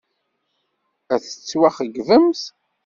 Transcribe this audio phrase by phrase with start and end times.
[1.13, 2.41] Ad tettwaxeyybemt.